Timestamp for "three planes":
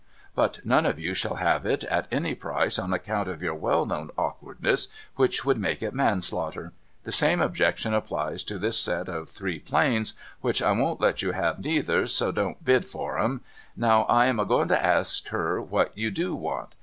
9.29-10.15